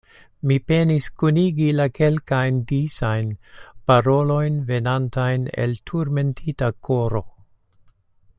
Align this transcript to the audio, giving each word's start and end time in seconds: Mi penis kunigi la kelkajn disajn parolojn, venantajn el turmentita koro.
Mi 0.51 0.55
penis 0.69 1.09
kunigi 1.21 1.67
la 1.79 1.85
kelkajn 1.97 2.57
disajn 2.71 3.29
parolojn, 3.91 4.57
venantajn 4.73 5.47
el 5.67 5.79
turmentita 5.93 6.73
koro. 6.89 7.27